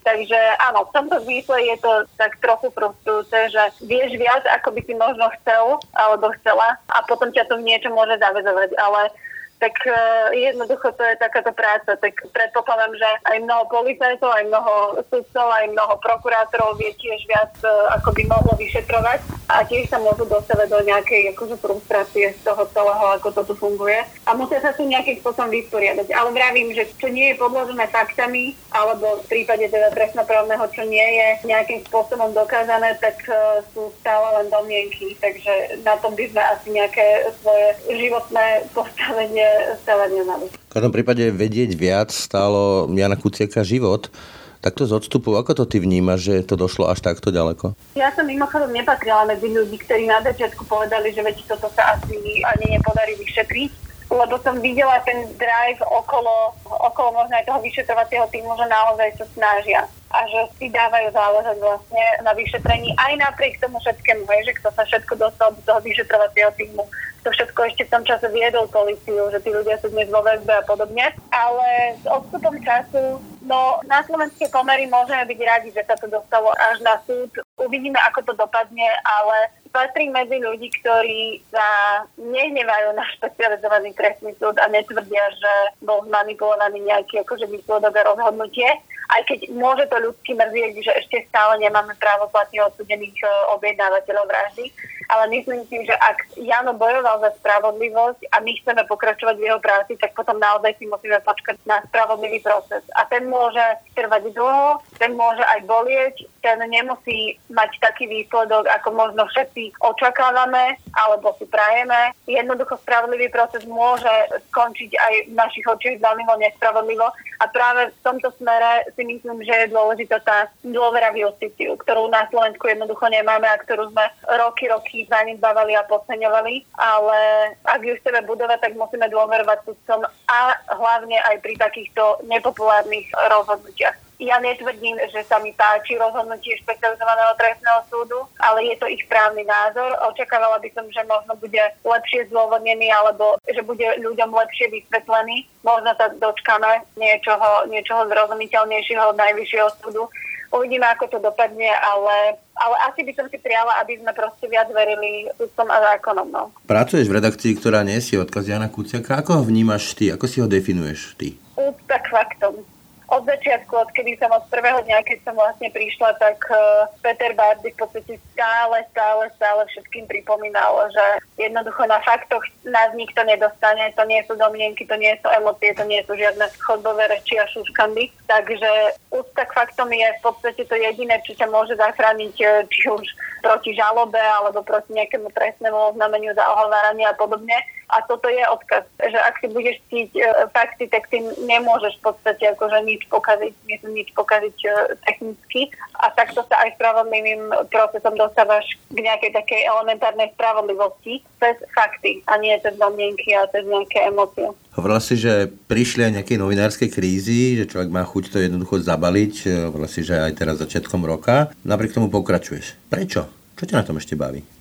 [0.10, 4.82] Takže áno, v tomto zmysle je to tak trochu frustrujúce, že vieš viac, ako by
[4.82, 9.14] si možno chcel alebo chcela a potom ťa to v niečo môže zavezovať, ale
[9.60, 12.00] tak uh, jednoducho to je takáto práca.
[12.00, 14.74] Tak predpokladám, že aj mnoho policajtov, aj mnoho
[15.12, 19.20] sudcov, aj mnoho prokurátorov vie tiež viac, uh, ako by mohlo vyšetrovať
[19.52, 23.54] a tiež sa môžu dostavať do nejakej akože, frustrácie z toho celého, ako to tu
[23.60, 24.00] funguje.
[24.24, 26.08] A musia sa tu nejakým spôsobom vysporiadať.
[26.16, 31.04] Ale vravím, že čo nie je podložené faktami, alebo v prípade teda trestnoprávneho, čo nie
[31.04, 35.20] je nejakým spôsobom dokázané, tak uh, sú stále len domienky.
[35.20, 38.48] Takže na tom by sme asi nejaké svoje životné
[38.78, 39.49] postavenie
[39.84, 40.46] stavať nemali.
[40.50, 44.12] V každom prípade vedieť viac stálo Jana Kuciaka život.
[44.60, 47.80] Takto z odstupu, ako to ty vnímaš, že to došlo až takto ďaleko?
[47.96, 52.20] Ja som mimochodom nepatrila medzi ľudí, ktorí na začiatku povedali, že veď toto sa asi
[52.44, 53.72] ani nepodarí vyšetriť,
[54.12, 59.26] lebo som videla ten drive okolo, okolo možno aj toho vyšetrovacieho týmu, že naozaj sa
[59.32, 64.70] snažia a že si dávajú záležať vlastne na vyšetrení aj napriek tomu všetkému, že kto
[64.74, 66.84] sa všetko dostal do toho vyšetrovacieho týmu
[67.24, 70.56] to všetko ešte v tom čase viedol policiu, že tí ľudia sú dnes vo väzbe
[70.56, 71.12] a podobne.
[71.36, 71.68] Ale
[72.00, 76.80] s odstupom času, no na slovenské pomery môžeme byť radi, že sa to dostalo až
[76.80, 77.30] na súd.
[77.60, 81.68] Uvidíme, ako to dopadne, ale patrím medzi ľudí, ktorí sa
[82.16, 85.54] nehnevajú na špecializovaný trestný súd a netvrdia, že
[85.84, 88.68] bol zmanipulovaný nejaký akože výsledok a rozhodnutie.
[89.10, 94.26] Aj keď môže to ľudský mrzieť, že ešte stále nemáme právo platne odsudených e, objednávateľov
[94.30, 94.70] vraždy,
[95.10, 99.58] ale myslím si, že ak Jano bojoval za spravodlivosť a my chceme pokračovať v jeho
[99.58, 102.86] práci, tak potom naozaj si musíme počkať na spravodlivý proces.
[102.94, 103.62] A ten môže
[103.98, 110.78] trvať dlho, ten môže aj bolieť, ten nemusí mať taký výsledok, ako možno všetci očakávame
[110.94, 112.14] alebo si prajeme.
[112.30, 114.14] Jednoducho spravodlivý proces môže
[114.54, 117.10] skončiť aj v našich očiach veľmi nespravodlivo
[117.42, 122.12] a práve v tomto smere si myslím, že je dôležitá tá dôvera v justíciu, ktorú
[122.12, 127.20] na Slovensku jednoducho nemáme a ktorú sme roky, roky zanedbávali a podceňovali, ale
[127.64, 130.42] ak ju chceme budovať, tak musíme dôverovať sudcom a
[130.76, 134.09] hlavne aj pri takýchto nepopulárnych rozhodnutiach.
[134.20, 139.48] Ja netvrdím, že sa mi páči rozhodnutie špecializovaného trestného súdu, ale je to ich právny
[139.48, 139.96] názor.
[140.12, 145.48] Očakávala by som, že možno bude lepšie zdôvodnený alebo že bude ľuďom lepšie vysvetlený.
[145.64, 150.12] Možno sa dočkáme niečoho, niečoho zrozumiteľnejšieho od Najvyššieho súdu
[150.50, 154.70] uvidíme, ako to dopadne, ale, ale asi by som si prijala, aby sme proste viac
[154.74, 156.28] verili sudcom a zákonom.
[156.30, 156.44] No.
[156.66, 159.22] Pracuješ v redakcii, ktorá nesie odkaz Jana Kuciaka.
[159.22, 160.10] Ako ho vnímaš ty?
[160.10, 161.38] Ako si ho definuješ ty?
[161.54, 162.66] Úcta k faktom
[163.10, 167.74] od začiatku, odkedy som od prvého dňa, keď som vlastne prišla, tak uh, Peter Bardy
[167.74, 171.06] v podstate stále, stále, stále všetkým pripomínal, že
[171.42, 175.84] jednoducho na faktoch nás nikto nedostane, to nie sú domienky, to nie sú emócie, to
[175.90, 178.14] nie sú žiadne chodbové reči a šuškandy.
[178.30, 178.70] Takže
[179.10, 183.06] úcta k faktom je v podstate to jediné, čo ťa môže zachrániť e, či už
[183.42, 187.58] proti žalobe alebo proti nejakému trestnému oznámeniu za ohováranie a podobne.
[187.90, 190.22] A toto je odkaz, že ak si budeš cítiť e,
[190.54, 193.54] fakty, tak ty nemôžeš v podstate akože nič pokaziť,
[193.90, 194.70] nič pokaziť e,
[195.10, 195.74] technicky.
[195.98, 202.38] A takto sa aj spravodlivým procesom dostávaš k nejakej takej elementárnej spravodlivosti cez fakty a
[202.38, 204.54] nie cez domienky a cez nejaké emócie.
[204.78, 209.34] Hovorila si, že prišli aj nejaké novinárske krízy, že človek má chuť to jednoducho zabaliť.
[209.50, 211.50] E, hovorila si, že aj teraz začiatkom roka.
[211.66, 212.78] Napriek tomu pokračuješ.
[212.86, 213.26] Prečo?
[213.58, 214.59] Čo ťa na tom ešte baví?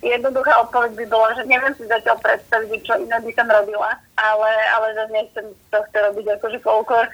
[0.00, 4.50] Jednoduchá odpoveď by bola, že neviem si zatiaľ predstaviť, čo iné by som robila, ale,
[4.72, 7.04] ale nechcem to chce robiť akože folklor.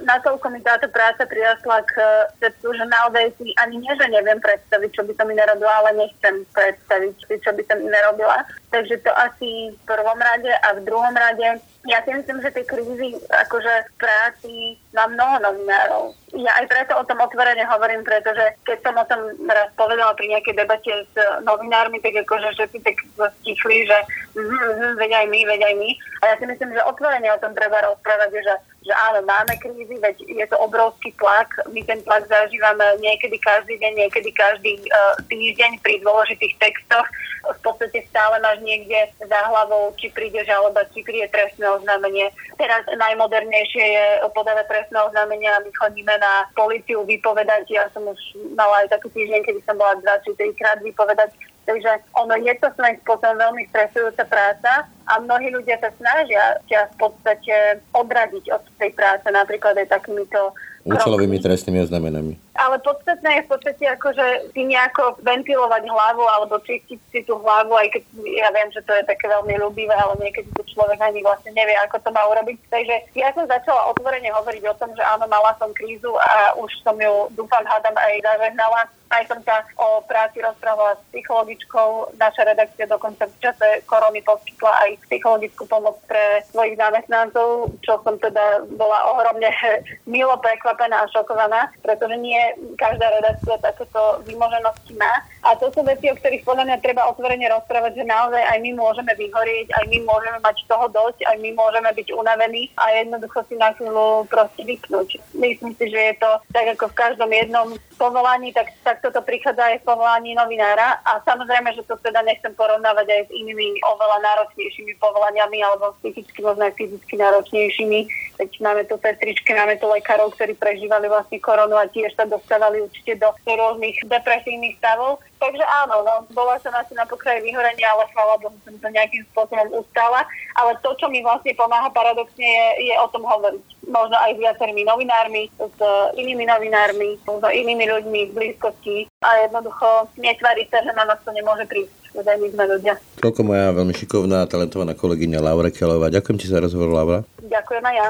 [0.00, 1.94] Natoľko mi táto práca prirastla k
[2.40, 6.06] srdcu, že naozaj si ani nie, že neviem predstaviť, čo by som iné robila, ale
[6.06, 8.42] nechcem predstaviť čo by som iné robila.
[8.70, 12.64] Takže to asi v prvom rade a v druhom rade ja si myslím, že tie
[12.68, 14.54] krízy akože v práci
[14.92, 16.12] na mnoho novinárov.
[16.36, 20.28] Ja aj preto o tom otvorene hovorím, pretože keď som o tom raz povedala pri
[20.28, 23.00] nejakej debate s novinármi, tak akože všetci tak
[23.40, 23.98] stichli, že
[24.36, 25.90] mm, mm, veď aj my, veď aj my.
[26.20, 29.92] A ja si myslím, že otvorene o tom treba rozprávať, že že áno, máme krízy,
[30.00, 31.52] veď je to obrovský tlak.
[31.68, 37.04] My ten tlak zažívame niekedy každý deň, niekedy každý uh, týždeň pri dôležitých textoch.
[37.40, 42.32] V podstate stále máš niekde za hlavou, či príde žaloba, či príde trestné oznámenie.
[42.56, 47.68] Teraz najmodernejšie je podávať trestné oznámenie a my chodíme na policiu vypovedať.
[47.68, 48.20] Ja som už
[48.56, 51.32] mala aj taký týždeň, kedy som bola 23 krát vypovedať
[51.70, 56.94] Takže ono je to svojím spôsobom veľmi stresujúca práca a mnohí ľudia sa snažia ťa
[56.94, 57.54] v podstate
[57.90, 62.40] odradiť od tej práce, napríklad aj takýmito Účelovými trestnými oznamenami.
[62.56, 67.76] Ale podstatné je v podstate akože si nejako ventilovať hlavu alebo čistiť si tú hlavu,
[67.76, 71.20] aj keď ja viem, že to je také veľmi ľúbivé, ale niekedy to človek ani
[71.20, 72.56] vlastne nevie, ako to má urobiť.
[72.72, 76.72] Takže ja som začala otvorene hovoriť o tom, že áno, mala som krízu a už
[76.80, 82.14] som ju, dúfam, hádam aj zažehnala aj som sa o práci rozprávala s psychologičkou.
[82.14, 88.16] Naša redakcia dokonca v čase korony poskytla aj psychologickú pomoc pre svojich zamestnancov, čo som
[88.18, 89.50] teda bola ohromne
[90.12, 92.40] milo prekvapená a šokovaná, pretože nie
[92.76, 95.24] každá redakcia takéto vymoženosti má.
[95.40, 98.70] A to sú veci, o ktorých podľa mňa treba otvorene rozprávať, že naozaj aj my
[98.76, 103.40] môžeme vyhorieť, aj my môžeme mať toho dosť, aj my môžeme byť unavení a jednoducho
[103.48, 105.16] si na chvíľu proste vypnúť.
[105.32, 109.60] Myslím si, že je to tak ako v každom jednom povolaní, tak, tak toto prichádza
[109.60, 114.18] aj v povolaní novinára a samozrejme, že to teda nechcem porovnávať aj s inými oveľa
[114.24, 118.00] náročnejšími povolaniami alebo psychicky možno aj fyzicky náročnejšími.
[118.40, 122.80] Teď máme tu sestričky, máme tu lekárov, ktorí prežívali vlastne koronu a tiež sa dostávali
[122.80, 125.20] určite do rôznych depresívnych stavov.
[125.36, 129.24] Takže áno, no, bola som asi na pokraji vyhorenia, ale chvála Bohu som to nejakým
[129.32, 130.24] spôsobom ustala.
[130.56, 133.64] Ale to, čo mi vlastne pomáha paradoxne, je, je o tom hovoriť.
[133.88, 135.78] Možno aj s viacerými novinármi, s
[136.16, 141.32] inými novinármi, s inými ľuďmi v blízkosti a jednoducho netváriť sa, že na nás to
[141.32, 141.99] nemôže prísť.
[142.10, 142.98] My sme ľudia.
[143.22, 146.10] Toľko moja veľmi šikovná a talentovaná kolegyňa Laura Kelová.
[146.10, 147.18] Ďakujem ti za rozhovor, Laura.
[147.38, 148.06] Ďakujem aj ja.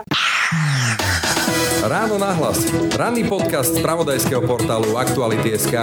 [1.85, 2.65] Ráno nahlas.
[2.97, 5.77] Ranný podcast z pravodajského portálu Aktuality.sk.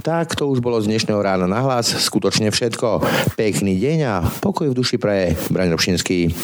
[0.00, 1.94] Tak to už bolo z dnešného rána na hlas.
[1.94, 3.02] Skutočne všetko.
[3.38, 6.34] Pekný deň a pokoj v duši pre Braň Robšinský.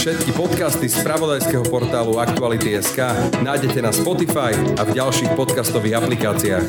[0.00, 2.98] Všetky podcasty z pravodajského portálu Aktuality.sk
[3.44, 6.64] nájdete na Spotify a v ďalších podcastových aplikáciách.